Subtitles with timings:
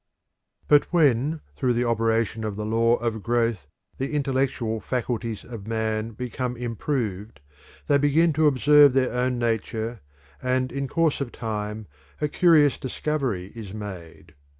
[0.67, 3.67] But when through the operation of the law of growth
[3.99, 7.39] the intellectual faculties of men become improved,
[7.85, 10.01] they begin to observe their own nature,
[10.41, 11.85] and in course of time
[12.19, 14.33] a curious discovery is made.